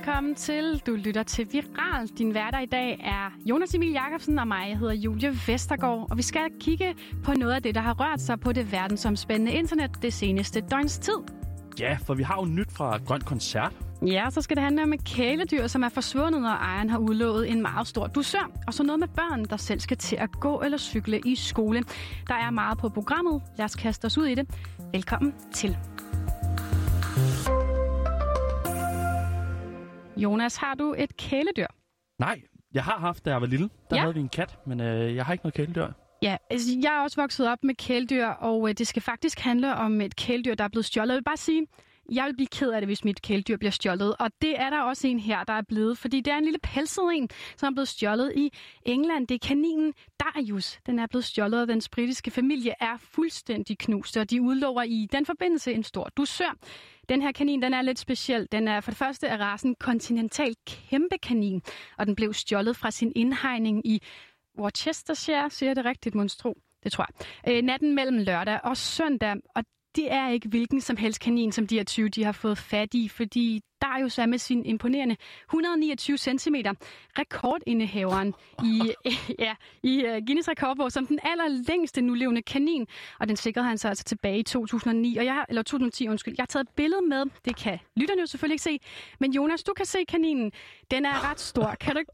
[0.00, 0.82] velkommen til.
[0.86, 2.06] Du lytter til Viral.
[2.06, 4.68] Din hverdag i dag er Jonas Emil Jakobsen og mig.
[4.68, 6.94] Jeg hedder Julie Vestergaard, og vi skal kigge
[7.24, 10.98] på noget af det, der har rørt sig på det verdensomspændende internet det seneste døgns
[10.98, 11.14] tid.
[11.80, 13.72] Ja, for vi har jo nyt fra Grøn Koncert.
[14.06, 17.50] Ja, så skal det handle om et kæledyr, som er forsvundet, og ejeren har udlovet
[17.50, 18.50] en meget stor dusør.
[18.66, 21.82] Og så noget med børn, der selv skal til at gå eller cykle i skole.
[22.28, 23.42] Der er meget på programmet.
[23.56, 24.50] Lad os kaste os ud i det.
[24.92, 25.76] Velkommen til.
[30.22, 31.66] Jonas, har du et kæledyr?
[32.18, 32.40] Nej,
[32.74, 33.70] jeg har haft, da jeg var lille.
[33.90, 34.00] Der Ja.
[34.02, 35.86] havde vi en kat, men øh, jeg har ikke noget kæledyr.
[36.22, 39.74] Ja, altså, jeg er også vokset op med kæledyr, og øh, det skal faktisk handle
[39.74, 41.08] om et kæledyr, der er blevet stjålet.
[41.08, 41.66] Jeg vil bare sige,
[42.10, 44.16] jeg vil blive ked af det, hvis mit kæledyr bliver stjålet.
[44.18, 46.58] Og det er der også en her, der er blevet, fordi det er en lille
[46.62, 48.52] pelset en, som er blevet stjålet i
[48.82, 49.28] England.
[49.28, 50.78] Det er kaninen Darius.
[50.86, 55.08] Den er blevet stjålet, og dens britiske familie er fuldstændig knust, og de udlover i
[55.12, 56.56] den forbindelse en stor dusør.
[57.08, 58.48] Den her kanin, den er lidt speciel.
[58.52, 61.62] Den er for det første af rasen kontinental kæmpe kanin,
[61.98, 64.02] og den blev stjålet fra sin indhegning i
[64.58, 66.58] Worcestershire, siger jeg det rigtigt, monstro?
[66.82, 67.56] Det tror jeg.
[67.56, 69.64] Øh, natten mellem lørdag og søndag, og
[69.96, 72.94] det er ikke hvilken som helst kanin, som de her 20 de har fået fat
[72.94, 75.16] i, fordi Darius er med sin imponerende
[75.48, 76.54] 129 cm
[77.18, 78.92] rekordindehaveren i,
[79.44, 82.86] ja, i uh, Guinness rekordbog som den allerlængste nulevende kanin,
[83.20, 86.34] og den sikrede han sig altså tilbage i 2009, og jeg har, eller 2010, undskyld.
[86.38, 88.78] Jeg har taget et billede med, det kan lytterne jo selvfølgelig ikke se,
[89.20, 90.52] men Jonas, du kan se kaninen.
[90.90, 91.76] Den er ret stor.
[91.80, 92.12] Kan du ikke,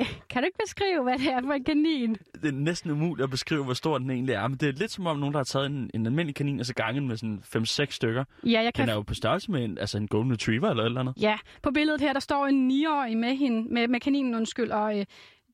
[0.00, 2.16] uh, kan du ikke beskrive, hvad det er for en kanin?
[2.42, 4.90] Det er næsten umuligt at beskrive, hvor stor den egentlig er, men det er lidt
[4.90, 7.86] som om nogen, der har taget en, en almindelig kanin, altså gangen med sådan 5-6
[7.90, 8.24] stykker.
[8.44, 10.97] Ja, jeg kan Den er jo på størrelse med en, altså en golden retriever eller
[10.98, 11.22] eller andet.
[11.22, 14.98] Ja, på billedet her, der står en 9-årig med, hende, med, med kaninen, undskyld, og
[14.98, 15.04] øh,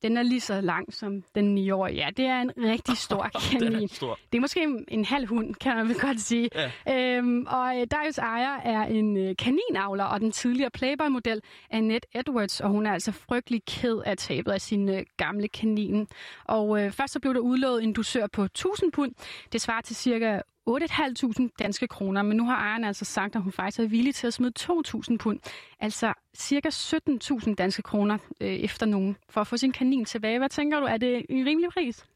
[0.04, 1.96] den er lige så lang som den 9-årige.
[1.96, 3.74] Ja, det er en rigtig stor kanin.
[3.74, 4.18] er stor.
[4.32, 6.50] Det er måske en, en halv hund, kan man vel godt sige.
[6.86, 7.16] Ja.
[7.18, 12.60] Øhm, og øh, Darius ejer er en øh, kaninavler, og den tidligere Playboy-model Annette Edwards,
[12.60, 16.06] og hun er altså frygtelig ked af tabet af sin øh, gamle kanin.
[16.44, 19.12] Og øh, først så blev der udlovet en dusør på 1000 pund.
[19.52, 23.52] Det svarer til cirka 8.500 danske kroner, men nu har ejeren altså sagt, at hun
[23.52, 25.40] faktisk er villig til at smide 2.000 pund,
[25.80, 30.38] altså cirka 17.000 danske kroner øh, efter nogen, for at få sin kanin tilbage.
[30.38, 32.06] Hvad tænker du, er det en rimelig pris?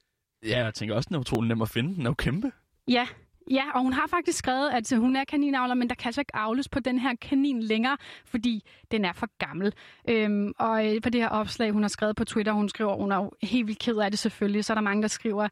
[0.42, 1.94] Ja, jeg tænker også, den er utrolig nem at finde.
[1.94, 2.53] Den er jo kæmpe.
[2.88, 3.06] Ja,
[3.50, 6.36] ja, og hun har faktisk skrevet, at hun er kaninavler, men der kan altså ikke
[6.36, 9.72] avles på den her kanin længere, fordi den er for gammel.
[10.09, 13.12] Øhm, og øh, på det her opslag, hun har skrevet på Twitter, hun skriver, hun
[13.12, 15.48] er helt vildt ked af det selvfølgelig, så er der mange, der skriver,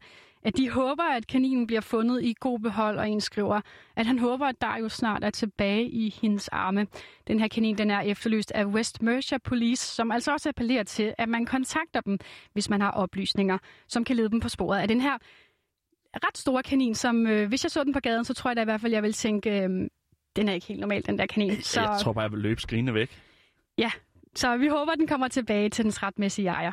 [0.47, 3.61] at de håber, at kaninen bliver fundet i god behold, og en skriver,
[3.95, 6.87] at han håber, at Darius snart er tilbage i hendes arme.
[7.27, 11.13] Den her kanin, den er efterlyst af West Mercia Police, som altså også appellerer til,
[11.17, 12.19] at man kontakter dem,
[12.53, 15.17] hvis man har oplysninger, som kan lede dem på sporet af den her
[16.15, 18.61] ret store kanin, som øh, hvis jeg så den på gaden, så tror jeg da
[18.61, 19.69] i hvert fald, jeg vil tænke, øh,
[20.35, 21.61] den er ikke helt normal, den der kanin.
[21.61, 21.81] Så...
[21.81, 23.21] Jeg tror bare, jeg vil løbe skrigende væk.
[23.77, 23.91] ja,
[24.35, 26.71] så vi håber, den kommer tilbage til dens retmæssige ejer.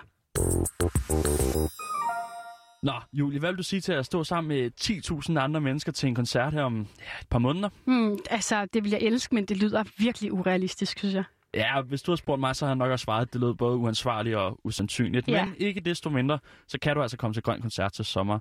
[2.84, 4.70] Nå, Julie, hvad vil du sige til at stå sammen med
[5.30, 7.68] 10.000 andre mennesker til en koncert her om ja, et par måneder?
[7.84, 11.24] Hmm, altså, det vil jeg elske, men det lyder virkelig urealistisk, synes jeg.
[11.54, 13.54] Ja, hvis du havde spurgt mig, så havde jeg nok også svaret, at det lød
[13.54, 15.28] både uansvarligt og usandsynligt.
[15.28, 15.44] Ja.
[15.44, 18.38] Men ikke desto mindre, så kan du altså komme til Grøn Koncert til sommer.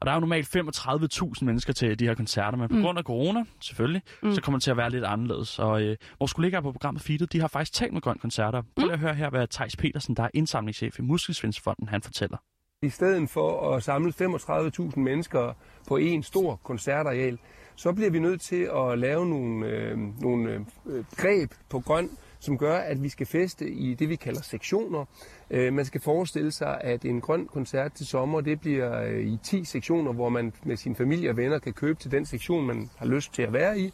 [0.00, 2.82] Og der er jo normalt 35.000 mennesker til de her koncerter, men på Mm.
[2.82, 4.28] grund af corona, selvfølgelig, Mm.
[4.28, 4.34] mm.
[4.34, 5.58] så kommer det til at være lidt anderledes.
[5.58, 8.62] Og øh, vores kollegaer på programmet Feedet, de har faktisk talt med Grøn Koncerter.
[8.76, 12.36] Prøv lige at høre her, hvad Thijs Petersen, der er indsamlingschef i Muskelsvindsfonden, han fortæller.
[12.84, 15.52] I stedet for at samle 35.000 mennesker
[15.88, 17.38] på en stor koncertareal,
[17.76, 22.10] så bliver vi nødt til at lave nogle, øh, nogle øh, greb på grøn,
[22.40, 25.04] som gør, at vi skal feste i det, vi kalder sektioner.
[25.50, 29.38] Øh, man skal forestille sig, at en grøn koncert til sommer, det bliver øh, i
[29.42, 32.90] 10 sektioner, hvor man med sin familie og venner kan købe til den sektion, man
[32.96, 33.92] har lyst til at være i.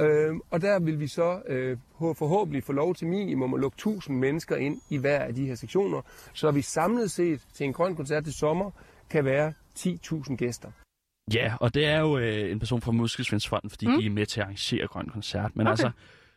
[0.00, 4.18] Øh, og der vil vi så øh, forhåbentlig få lov til minimum at lukke 1000
[4.18, 6.00] mennesker ind i hver af de her sektioner,
[6.34, 8.70] så vi samlet set til en grøn koncert til sommer
[9.10, 10.68] kan være 10.000 gæster.
[11.34, 13.98] Ja, og det er jo øh, en person fra Muskelsvindsfonden, fordi Mm.
[14.00, 15.56] de er med til at arrangere Grøn Koncert.
[15.56, 15.70] Men okay.
[15.70, 15.90] altså,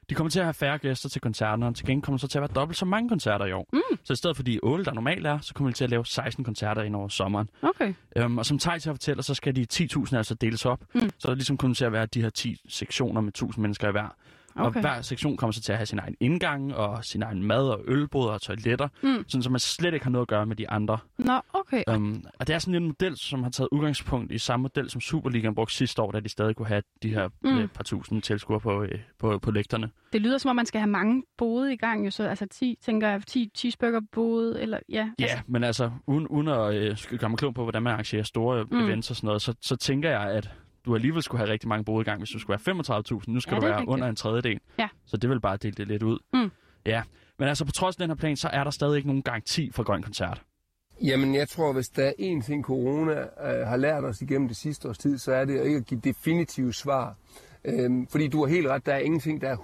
[0.10, 2.38] de kommer til at have færre gæster til koncerterne, og til gengæld kommer så til
[2.38, 3.68] at være dobbelt så mange koncerter i år.
[3.74, 3.82] Mm.
[4.04, 6.06] Så i stedet for de 8, der normalt er, så kommer vi til at lave
[6.06, 7.50] 16 koncerter ind over sommeren.
[7.62, 7.94] Okay.
[8.16, 10.80] Øhm, og som Thijs her fortæller, så skal de 10.000 altså deles op.
[10.96, 11.10] Mm.
[11.20, 13.92] Så der ligesom kommer til at være de her 10 sektioner med 1.000 mennesker i
[13.92, 14.16] hver.
[14.56, 14.66] Okay.
[14.66, 17.70] Og hver sektion kommer så til at have sin egen indgang, og sin egen mad
[17.70, 19.26] og ølboder og toiletter, Mm.
[19.28, 20.98] sådan så man slet ikke har noget at gøre med de andre.
[21.18, 21.84] Nå, okay.
[21.96, 25.02] Um, og det er sådan en model, som har taget udgangspunkt i samme model, som
[25.02, 27.50] Superligaen brugte sidste år, da de stadig kunne have de her Mm.
[27.52, 27.68] mm.
[27.68, 29.90] par tusind tilskuere på, øh, på, på lægterne.
[30.14, 32.78] Det lyder som om, man skal have mange både i gang, jo så altså 10,
[32.86, 35.10] tænker jeg, 10 cheeseburger både, eller ja.
[35.20, 38.24] Ja, Altså, men altså, uden, uden at øh, gøre mig klog på, hvordan man arrangerer
[38.24, 38.80] store mm.
[38.86, 40.50] events og sådan noget, så, så tænker jeg, at
[40.86, 42.76] du alligevel skulle have rigtig mange både i gang, hvis du skulle være
[43.20, 43.24] 35.000.
[43.28, 43.90] Nu skal Ja, du være rigtigt.
[43.90, 44.60] under en tredjedel.
[44.80, 44.90] Ja.
[45.06, 46.20] Så det vil bare dele det lidt ud.
[46.34, 46.52] Mm.
[46.86, 47.04] Ja,
[47.40, 49.72] Men altså på trods af den her plan, så er der stadig ikke nogen garanti
[49.72, 50.42] for Grøn Koncert.
[51.04, 54.58] Jamen, jeg tror, hvis der er én ting, corona øh, har lært os igennem det
[54.58, 57.16] sidste års tid, så er det ikke at give definitive svar.
[57.66, 59.56] Øhm, fordi du har helt ret, der er ingenting, der er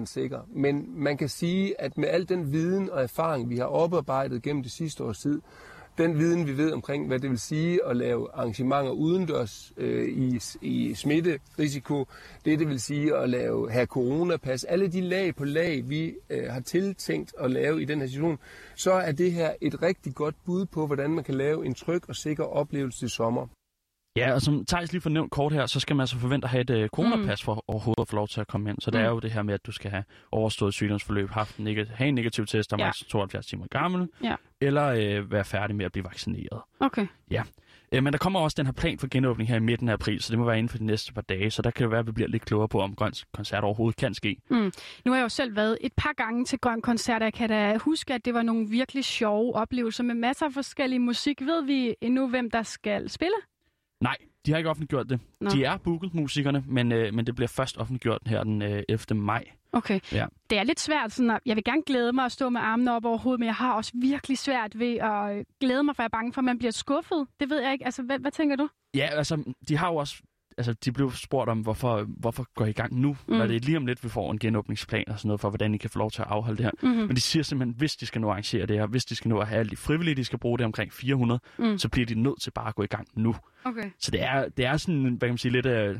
[0.00, 0.40] 100% sikker.
[0.48, 4.62] Men man kan sige, at med al den viden og erfaring, vi har oparbejdet gennem
[4.62, 5.40] det sidste års tid,
[5.98, 10.40] den viden, vi ved omkring, hvad det vil sige at lave arrangementer udendørs øh, i,
[10.62, 12.06] i smitterisiko,
[12.44, 16.52] det det vil sige at lave have coronapas, alle de lag på lag, vi øh,
[16.52, 18.38] har tiltænkt at lave i den her situation,
[18.76, 22.02] så er det her et rigtig godt bud på, hvordan man kan lave en tryg
[22.08, 23.46] og sikker oplevelse i sommer.
[24.16, 26.50] Ja, og som Thijs lige får nævnt kort her, så skal man altså forvente at
[26.50, 27.44] have et uh, coronapas mm.
[27.44, 28.80] for overhovedet at få lov til at komme ind.
[28.80, 28.92] Så mm.
[28.92, 31.94] det er jo det her med, at du skal have overstået sygdomsforløb, haft en neg-
[31.94, 32.90] have en negativ test, der er ja.
[33.08, 34.34] 72 timer gammel, ja.
[34.60, 36.60] eller uh, være færdig med at blive vaccineret.
[36.80, 37.06] Okay.
[37.30, 37.42] Ja.
[37.96, 40.22] Uh, men der kommer også den her plan for genåbning her i midten af april,
[40.22, 41.50] så det må være inden for de næste par dage.
[41.50, 43.96] Så der kan det være, at vi bliver lidt klogere på, om Grøn Koncert overhovedet
[43.96, 44.36] kan ske.
[44.50, 44.72] Mm.
[45.04, 47.48] Nu har jeg jo selv været et par gange til Grøn Koncert, og jeg kan
[47.48, 51.40] da huske, at det var nogle virkelig sjove oplevelser med masser af forskellig musik.
[51.40, 53.36] Ved vi endnu, hvem der skal spille?
[54.04, 54.16] Nej,
[54.46, 55.20] de har ikke offentliggjort det.
[55.40, 55.50] Nå.
[55.50, 59.20] De er booket, musikerne, men, øh, men det bliver først offentliggjort her den øh, 11.
[59.20, 59.44] maj.
[59.72, 60.00] Okay.
[60.12, 60.26] Ja.
[60.50, 61.12] Det er lidt svært.
[61.12, 63.46] Sådan at, jeg vil gerne glæde mig at stå med armene op over hovedet, men
[63.46, 66.40] jeg har også virkelig svært ved at øh, glæde mig, for jeg er bange for,
[66.40, 67.26] at man bliver skuffet.
[67.40, 67.84] Det ved jeg ikke.
[67.84, 68.68] Altså, hvad, hvad tænker du?
[68.94, 70.22] Ja, altså, de har jo også...
[70.58, 73.16] Altså, de blev spurgt om, hvorfor, hvorfor går I i gang nu?
[73.28, 73.34] Mm.
[73.34, 75.74] Når det er lige om lidt, vi får en genåbningsplan og sådan noget, for hvordan
[75.74, 76.70] I kan få lov til at afholde det her.
[76.82, 77.06] Mm-hmm.
[77.06, 79.28] Men de siger simpelthen, hvis de skal nå at arrangere det her, hvis de skal
[79.28, 81.78] nå at have alle de frivillige, de skal bruge det omkring 400, Mm.
[81.78, 83.34] så bliver de nødt til bare at gå i gang nu.
[83.64, 83.90] Okay.
[83.98, 85.96] Så det er, det er sådan, hvad kan man sige, lidt, øh,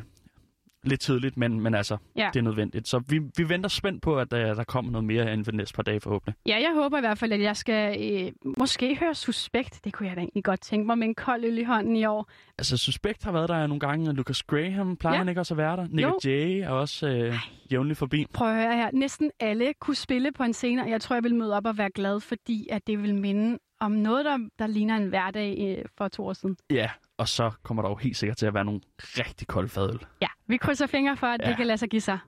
[0.89, 2.31] lidt tidligt, men, men altså, Ja.
[2.33, 2.89] det er nødvendigt.
[2.89, 5.57] Så vi, vi venter spændt på, at uh, der kommer noget mere inden for de
[5.57, 6.35] næste par dage forhåbentlig.
[6.47, 9.81] Ja, jeg håber i hvert fald, at jeg skal øh, måske høre Suspekt.
[9.85, 12.05] Det kunne jeg da egentlig godt tænke mig med en kold øl i hånden i
[12.05, 12.31] år.
[12.59, 15.19] Altså, Suspekt har været der nogle gange, og Lucas Graham plejer Ja.
[15.19, 15.87] han ikke også at være der.
[15.91, 16.19] Nick Jo.
[16.25, 17.35] Jay er også øh,
[17.73, 18.27] jævnligt forbi.
[18.35, 18.91] Prøv at høre her.
[18.93, 21.79] Næsten alle kunne spille på en scene, og jeg tror, jeg vil møde op og
[21.79, 25.85] være glad, fordi at det vil minde om noget, der, der ligner en hverdag øh,
[25.99, 26.57] for to år siden.
[26.71, 30.07] Ja, og så kommer der jo helt sikkert til at være nogle rigtig kolde fadøl.
[30.23, 31.49] Ja, vi krydser fingre for, at ja.
[31.49, 32.19] det kan lade sig give sig.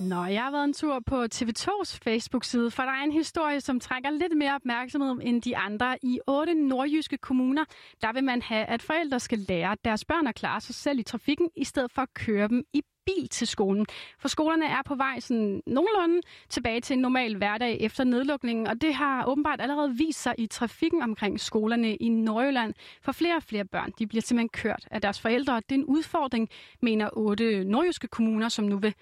[0.00, 3.80] Nå, jeg har været en tur på TV2's Facebook-side, for der er en historie, som
[3.80, 5.98] trækker lidt mere opmærksomhed end de andre.
[6.02, 7.64] I otte nordjyske kommuner,
[8.02, 11.02] der vil man have, at forældre skal lære deres børn at klare sig selv i
[11.02, 12.82] trafikken, i stedet for at køre dem i
[13.14, 13.86] bil til skolen.
[14.18, 18.80] For skolerne er på vej sådan nogenlunde tilbage til en normal hverdag efter nedlukningen, og
[18.80, 22.74] det har åbenbart allerede vist sig i trafikken omkring skolerne i Nordjylland.
[23.02, 25.78] For flere og flere børn, de bliver simpelthen kørt af deres forældre, og det er
[25.78, 26.48] en udfordring,
[26.82, 28.94] mener otte nordjyske kommuner, som nu vil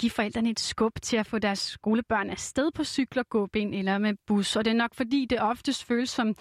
[0.00, 4.14] give forældrene et skub til at få deres skolebørn afsted på cykler, gåben eller med
[4.26, 4.56] bus.
[4.56, 6.34] Og det er nok fordi, det oftest føles som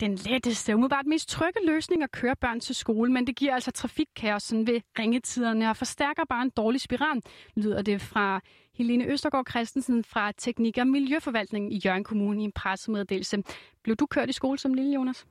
[0.00, 3.70] den letteste, umiddelbart mest trygge løsning at køre børn til skole, men det giver altså
[3.70, 7.20] trafikkaos sådan ved ringetiderne og forstærker bare en dårlig spiral,
[7.56, 8.40] lyder det fra
[8.74, 13.42] Helene Østergaard Christensen fra Teknik- og Miljøforvaltningen i Jørgen Kommune i en pressemeddelelse.
[13.84, 15.26] Blev du kørt i skole som lille, Jonas?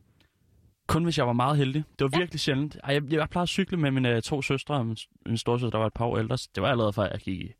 [0.88, 1.83] Kun hvis jeg var meget heldig.
[2.00, 2.19] Det var Ja.
[2.19, 2.77] virkelig sjældent.
[2.83, 5.69] Ej, Jeg, jeg plejede at cykle med mine øh, to søstre, og min, min storsøster,
[5.69, 6.38] der var et par år ældre.
[6.56, 7.51] Det var allerede før jeg gik i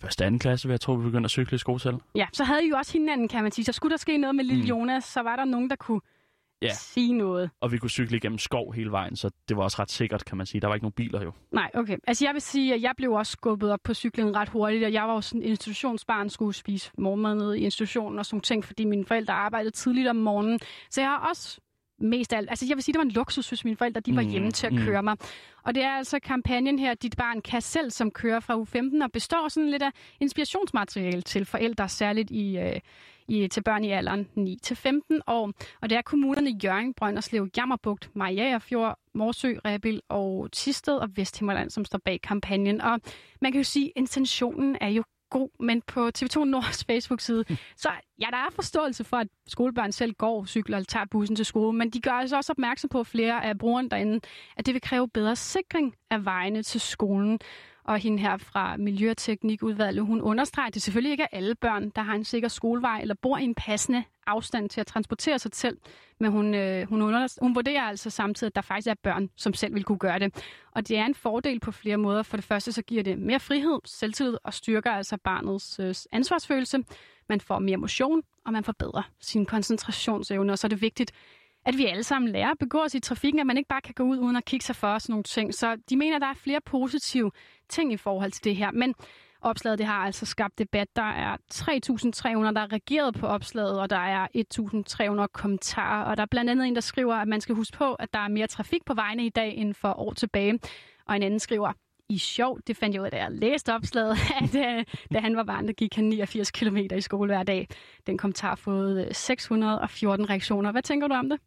[0.00, 1.96] første anden klasse, vil jeg tro, vi begyndte at cykle i skole selv.
[2.14, 3.64] Ja, så havde I jo også hinanden, kan man sige.
[3.64, 4.68] Så skulle der ske noget med lille Mm.
[4.68, 6.00] Jonas, så var der nogen, der kunne
[6.62, 6.74] Ja.
[6.74, 7.50] sige noget.
[7.60, 10.36] Og vi kunne cykle igennem skov hele vejen, så det var også ret sikkert, kan
[10.36, 10.60] man sige.
[10.60, 11.32] Der var ikke nogen biler jo.
[11.52, 11.96] Nej, okay.
[12.06, 14.92] Altså jeg vil sige, at jeg blev også skubbet op på cyklen ret hurtigt, og
[14.92, 18.64] jeg var jo sådan en institutionsbarn, skulle spise morgenmad nede i institutionen og sådan ting,
[18.64, 20.60] fordi mine forældre arbejdede tidligt om morgenen.
[20.90, 21.60] Så jeg har også
[22.00, 24.16] mest af alt, altså jeg vil sige, det var en luksus, hvis mine forældre de
[24.16, 24.78] var Mm, hjemme til at mm.
[24.78, 25.16] køre mig.
[25.62, 29.02] Og det er altså kampagnen her, Dit barn kan selv, som kører fra u 15
[29.02, 29.90] og består sådan lidt af
[30.20, 32.80] inspirationsmateriale til forældre, særligt i, øh,
[33.28, 35.52] i, til børn i alderen 9-15 år.
[35.82, 41.84] Og det er kommunerne Jørgen, Brønderslev, Jammerbugt, Mariagerfjord, Morsø, Rebil og Tisted og Vesthimmerland, som
[41.84, 42.80] står bag kampagnen.
[42.80, 43.00] Og
[43.40, 47.44] man kan jo sige, at intentionen er jo god, men på TV2 Nords Facebook-side,
[47.76, 47.88] så
[48.20, 51.78] ja, der er forståelse for, at skolebørn selv går, cykler eller tager bussen til skole,
[51.78, 54.20] men de gør altså også opmærksom på flere af brugerne derinde,
[54.56, 57.38] at det vil kræve bedre sikring af vejene til skolen.
[57.86, 61.54] Og hende her fra Miljø- og Teknikudvalget, hun understreger, at det selvfølgelig ikke er alle
[61.54, 65.38] børn, der har en sikker skolevej eller bor i en passende afstand til at transportere
[65.38, 65.78] sig selv.
[66.20, 69.54] Men hun, øh, hun, under, hun vurderer altså samtidig, at der faktisk er børn, som
[69.54, 70.44] selv vil kunne gøre det.
[70.72, 72.22] Og det er en fordel på flere måder.
[72.22, 76.84] For det første så giver det mere frihed, selvtillid og styrker altså barnets øh, ansvarsfølelse.
[77.28, 80.52] Man får mere motion, og man forbedrer sin koncentrationsevne.
[80.52, 81.12] Og så er det vigtigt,
[81.66, 83.94] at vi alle sammen lærer at begå os i trafikken, at man ikke bare kan
[83.94, 85.54] gå ud uden at kigge sig for sådan nogle ting.
[85.54, 87.30] Så de mener, at der er flere positive
[87.68, 88.70] ting i forhold til det her.
[88.70, 88.94] Men
[89.40, 90.96] opslaget det har altså skabt debat.
[90.96, 94.26] Der er 3.300, der er reageret på opslaget, og der er
[95.22, 96.04] 1.300 kommentarer.
[96.04, 98.20] Og der er blandt andet en, der skriver, at man skal huske på, at der
[98.20, 100.58] er mere trafik på vejene i dag end for år tilbage.
[101.06, 101.72] Og en anden skriver,
[102.08, 102.58] i sjov.
[102.66, 105.66] Det fandt jeg ud af, da jeg læste opslaget, at uh, da han var barn,
[105.66, 107.68] der gik han 89 km i skole hver dag.
[108.06, 110.72] Den kommentar har fået øh, 614 reaktioner.
[110.72, 111.40] Hvad tænker du om det?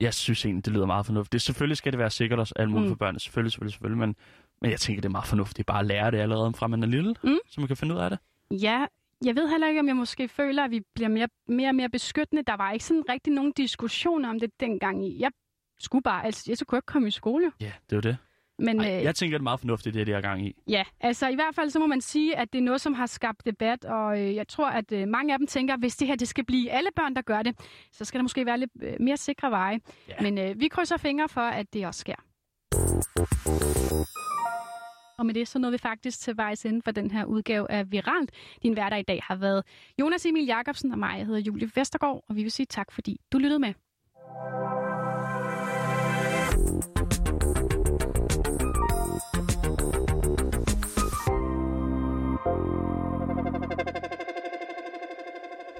[0.00, 1.42] Jeg synes egentlig, det lyder meget fornuftigt.
[1.42, 2.90] Selvfølgelig skal det være sikkert også alt muligt mm.
[2.90, 3.20] for børnene.
[3.20, 3.98] Selvfølgelig, selvfølgelig, selvfølgelig.
[3.98, 4.16] Men,
[4.62, 6.86] men jeg tænker, det er meget fornuftigt bare at lære det allerede fra man er
[6.86, 7.38] lille, mm.
[7.46, 8.18] så man kan finde ud af det.
[8.50, 8.86] Ja,
[9.24, 11.88] jeg ved heller ikke, om jeg måske føler, at vi bliver mere, mere og mere
[11.88, 12.42] beskyttende.
[12.42, 15.20] Der var ikke sådan rigtig nogen diskussion om det dengang.
[15.20, 15.30] Jeg
[15.80, 17.52] skulle bare, altså, jeg skulle ikke komme i skole.
[17.60, 18.16] Ja, det er jo det.
[18.60, 20.54] Men, Ej, øh, jeg tænker, det er meget fornuftigt, det, det er gang i.
[20.68, 23.06] Ja, altså i hvert fald så må man sige, at det er noget, som har
[23.06, 26.16] skabt debat, og øh, jeg tror, at øh, mange af dem tænker, hvis det her
[26.16, 27.56] det skal blive alle børn, der gør det,
[27.92, 29.80] så skal der måske være lidt øh, mere sikre veje.
[30.08, 30.14] Ja.
[30.20, 32.14] Men øh, vi krydser fingre for, at det også sker.
[35.18, 37.92] Og med det så nåede vi faktisk til vejs ende for den her udgave af
[37.92, 38.30] Viralt.
[38.62, 39.64] Din hverdag i dag har været
[40.00, 41.18] Jonas Emil Jakobsen og mig.
[41.18, 43.74] Jeg hedder Julie Vestergaard, og vi vil sige tak, fordi du lyttede med.